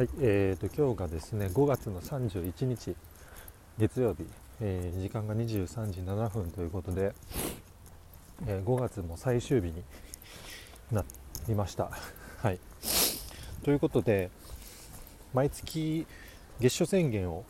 [0.00, 2.96] はい、えーと今日がですね5月の31日
[3.78, 4.24] 月曜日、
[4.62, 7.12] えー時間が23時7分ということで、
[8.46, 9.84] えー5月も最終日に
[10.90, 11.04] な
[11.48, 11.90] りました。
[12.38, 12.58] はい、
[13.62, 14.30] ということで
[15.34, 16.06] 毎月
[16.60, 17.44] 月初宣言を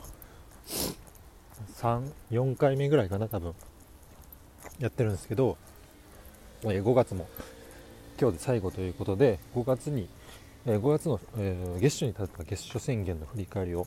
[1.76, 3.54] 34回目ぐらいかな多分
[4.80, 5.56] やってるんですけど、
[6.64, 7.28] えー5月も
[8.20, 10.08] 今日で最後ということで5月に
[10.66, 13.86] えー5月の、えー月初に立った月初宣言の振り返りを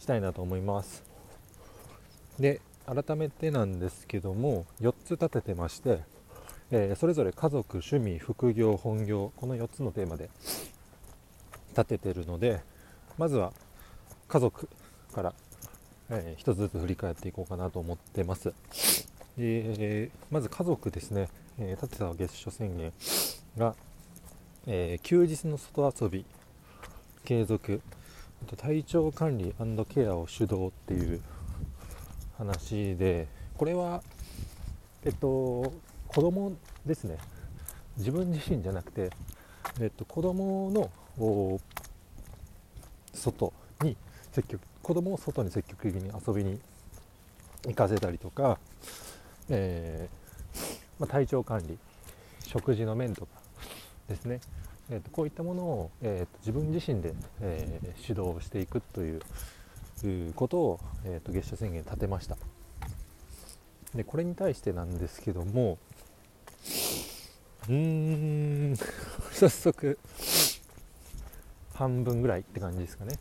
[0.00, 1.04] したいなと思います。
[2.40, 6.00] で改めてなんですけども4つ立ててまして、
[6.72, 10.30] えーそれぞれ家族趣味副業本業この4つのテーマで
[11.70, 12.60] 立ててるので
[13.16, 13.52] まずは
[14.26, 14.68] 家族
[15.14, 15.34] から、
[16.10, 18.48] え1つずつ振り返っていこうかなと思ってます。
[18.48, 18.54] で、
[19.38, 22.92] えーまず家族ですね、え立てた月初宣言
[23.56, 23.76] が
[24.66, 26.24] えー休日の外遊び
[27.24, 27.80] 継続
[28.56, 29.54] 体調管理
[29.88, 31.20] ケアを主導っていう
[32.36, 34.02] 話でこれは
[35.04, 35.72] えっと
[36.08, 36.52] 子供
[36.84, 37.16] ですね。
[37.96, 39.10] 自分自身じゃなくて、
[39.80, 40.90] えっと、子供の
[43.14, 43.96] 外に
[44.32, 46.58] 積極子供を外に積極的に遊びに
[47.66, 48.58] 行かせたりとか、
[49.48, 51.78] えーまあ、体調管理
[52.46, 53.41] 食事の面とか
[54.12, 54.40] ですね、
[54.90, 59.20] えー、とこういったものを、えー、と自分自身で、えー指導していくという
[60.34, 62.36] ことを、えー、と月謝宣言立てました。
[63.94, 65.78] でこれに対してなんですけども
[67.68, 68.76] うーん
[69.32, 69.98] 早速
[71.74, 73.18] 半分ぐらいって感じですかね。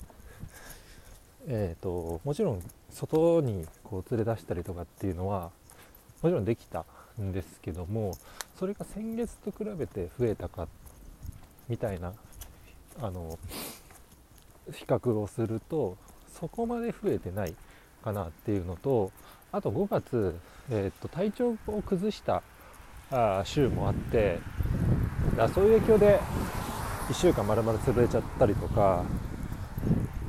[1.48, 5.52] えー、ともちろん外にこう連れ出したりとかっていうのは
[6.22, 6.86] もちろんできた
[7.20, 8.16] んですけども
[8.60, 10.68] それが先月と比べて増えたかっ
[11.72, 12.12] みたいな
[13.02, 13.40] あの
[14.74, 15.96] 比較をすると
[16.38, 17.56] そこまで増えてない
[18.04, 19.10] かなっていうのと
[19.54, 20.36] あと5月、
[20.70, 22.44] えーっと体調を崩した
[23.10, 24.40] あ週もあって
[25.38, 26.20] だそういう影響で
[27.08, 29.06] 1週間まるまる潰れちゃったりとか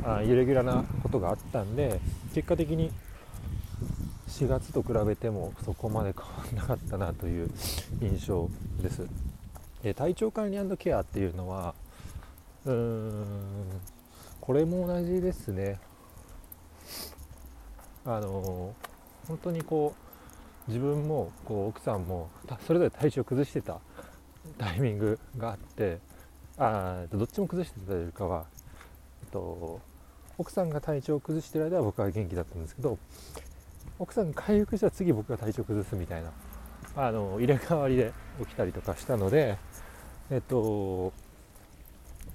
[0.05, 2.01] あイレギュラーなことがあったんで
[2.35, 2.93] 結果的に
[4.29, 7.51] 4月と比べてもそこまで変わらなかったなという
[8.01, 8.49] 印象
[8.81, 9.32] です。
[9.83, 11.75] で体調管理ケアっていうのは
[12.65, 13.25] うーん
[14.41, 15.79] これも同じですね。
[18.05, 18.75] あの
[19.29, 19.95] 本当にこ
[20.67, 22.31] う自分もこう奥さんも
[22.67, 23.81] それぞれ体調崩してた
[24.59, 25.99] タイミングがあって
[26.59, 28.47] あどっちも崩してたというかは、
[29.23, 29.81] えっと、
[30.39, 32.99] 奥さんが体調を崩してる間は僕は元気だったんですけど
[33.99, 36.33] 奥さんが回復したら次僕が体調崩すみたいな
[36.97, 39.57] あの入れ替わりで起きたりとかしたので
[40.31, 41.13] えっと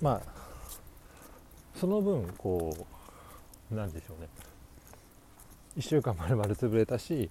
[0.01, 0.37] まあ
[1.75, 2.75] その分こ
[3.71, 4.27] うなんでしょうね。
[5.77, 7.29] 1週間まるまる潰れたし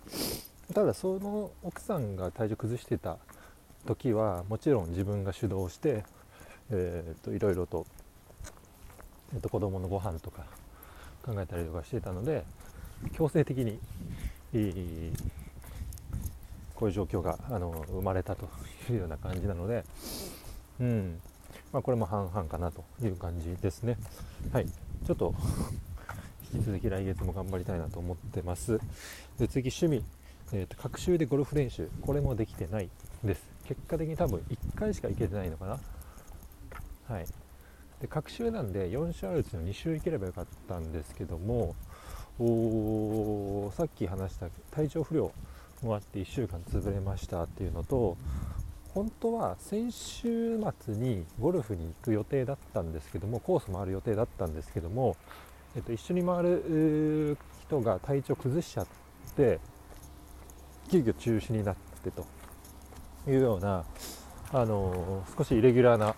[0.72, 3.18] ただその奥さんが体調崩してた
[3.86, 6.04] 時はもちろん自分が主導して、
[6.70, 7.86] えーっといろいろと、
[9.34, 10.44] えっと子供のご飯とか
[11.24, 12.44] 考えたりとかしてたので
[13.14, 13.80] 強制的に
[14.54, 15.12] いい
[16.76, 18.48] こういう状況があの生まれたと
[18.90, 19.84] いうような感じなので、
[20.78, 21.20] うん
[21.72, 23.96] まあ、これも半々かなという感じですね。
[24.52, 25.34] はい、ちょっと
[26.52, 28.78] 引き続き来月も頑張りたいなと思ってます。
[29.38, 30.04] で次、趣味、
[30.52, 32.88] えーと、各週でゴルフ練習、これもできてない
[33.24, 33.42] です。
[33.64, 35.80] 結果的に多分1回しか行けてないのかな。
[37.08, 37.26] はい、
[38.00, 41.74] で各週なんで4週あるうちの2週行ければよかったんですけども、
[42.38, 45.32] おさっき話した体調不良
[45.84, 48.16] もあって1週間潰れましたっていうのと
[48.94, 55.16] 本当は先週末にゴルフに行く予定だったんですけどもコース回る予定だったんですけども、
[55.76, 58.86] えっと、一緒に回る人が体調崩しちゃっ
[59.36, 59.60] て
[60.88, 62.24] 急遽中止になってと
[63.28, 63.84] いうような、
[64.52, 66.14] あの少しイレギュラーな、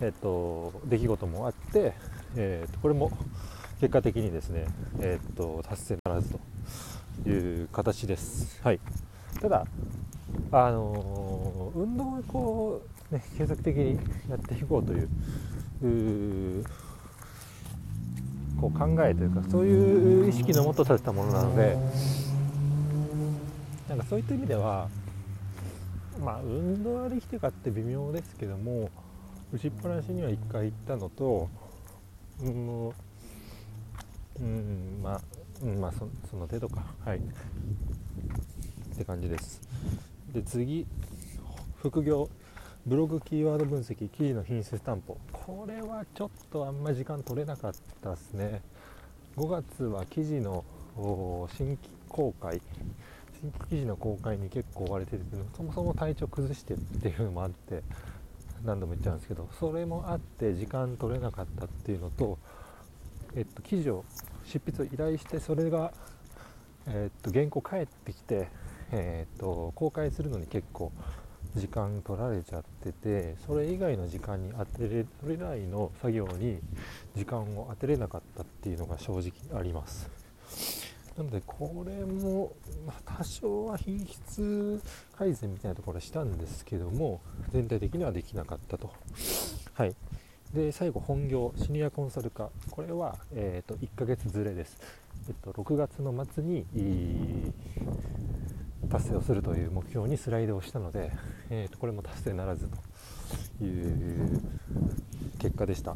[0.00, 1.94] えっと、出来事もあって、
[2.36, 3.12] えっとこれも
[3.80, 4.66] 結果的にですね、
[4.98, 6.40] えっと達成ならずと。
[7.26, 8.60] いう形です。
[8.62, 8.80] はい、
[9.40, 9.66] ただ、
[10.52, 13.98] あのー運動はこう、ね、継続的に
[14.28, 15.08] やっていこうという
[16.60, 16.64] う
[18.60, 21.76] こう考えというかそういう意識のもと立てたものなので
[23.88, 24.88] なんかそういった意味では
[26.22, 28.90] まあ運動はできてかって微妙ですけども
[29.52, 31.48] 打ちっぱなしには1回行ったのと
[32.40, 32.92] うん
[34.40, 35.20] うんまあ、
[35.62, 36.84] うん、まあそその程度か。
[37.04, 37.18] はい。
[37.18, 37.20] っ
[38.96, 39.60] て感じです。
[40.32, 40.86] で次。
[41.76, 42.28] 副業。
[42.86, 44.08] ブログキーワード分析。
[44.08, 45.18] 記事の品質担保。
[45.32, 47.72] これはちょっとあんま時間取れなかっ
[48.02, 48.62] たですね。
[49.36, 50.64] 5月は記事の
[51.56, 51.78] 新規
[52.08, 52.60] 公開。
[53.40, 57.82] 新規記事の公開に結構追われてるけどそもそも体調崩してっていうのもあって
[58.64, 62.38] 何度も言っちゃうんですけどそれもあって時間取れなかったっていうのと、
[63.36, 64.04] えっと、記事を
[64.48, 65.92] 執筆を依頼してそれが、
[66.86, 68.48] えっと、原稿返ってきて、
[68.90, 70.90] えっと、公開するのに結構
[71.54, 76.58] 時間取られちゃっててそれ以外の時間に当てれそれ以外の作業に
[77.14, 80.10] 時間を当てれなかったっていうのが正直あります。
[81.16, 82.52] なのでこれも、
[83.04, 84.80] 多少は品質
[85.16, 87.20] 改善みたいなところはしたんですけども
[87.52, 88.92] 全体的にはできなかったと。
[89.74, 89.94] はい。
[90.54, 94.78] で最後本業シニアコンサル化これは、えーと、1ヶ月ずれです、
[95.28, 96.64] えっと、6月の末に
[98.90, 101.12] 達成をするという目標にスライドをしたので、
[101.50, 102.68] えー、とこれも達成ならず
[103.58, 104.40] という
[105.38, 105.94] 結果でした。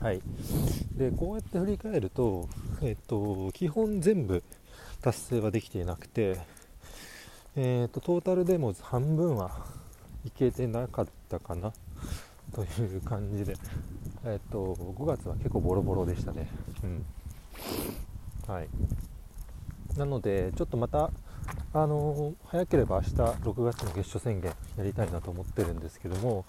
[0.00, 0.20] はい、
[0.96, 2.48] でこうやって振り返ると,、
[2.82, 4.44] えーと、基本全部
[5.00, 6.38] 達成はできていなくて、
[7.56, 9.66] えーと、トータルでも半分は
[10.24, 11.72] いけてなかったかな。
[12.54, 13.54] という感じで、
[14.24, 16.48] えーと、5月は結構ボロボロでしたね。
[16.82, 17.04] うん。
[18.46, 18.68] はい、
[19.96, 21.10] なのでちょっとまた
[21.72, 26.44] あの早ければ明日6月の月初宣言やりたいなと思ってるんですけども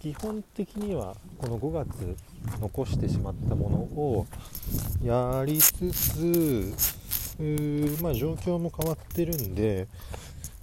[0.00, 2.16] 基本的にはこの5月
[2.60, 4.26] 残してしまったものを
[5.02, 6.74] やりつつ
[8.02, 9.88] まあ、状況も変わってるんで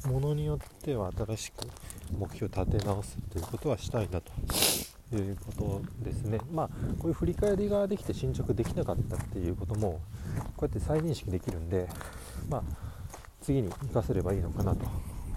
[0.08, 1.68] ものによっては新しく
[2.18, 4.32] 目標を立て直すということはしたいなと
[5.16, 6.40] いうことですね。
[6.52, 6.68] まあ、
[6.98, 10.02] こういう振り返りができて進捗できなかったっていうことも
[10.56, 11.88] こうやって再認識できるんで、
[12.50, 12.64] まあ
[13.42, 14.86] 次に生かせればいいのかなと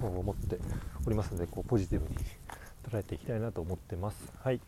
[0.00, 0.58] 思って
[1.06, 2.14] おりますのでこうポジティブに
[2.90, 4.32] 捉えていきたいなと思ってます。
[4.43, 4.61] はい。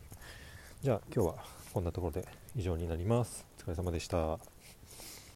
[0.81, 1.35] じゃあ今日は
[1.73, 3.45] こんなところで以上になります。
[3.59, 4.52] お疲れ様でした。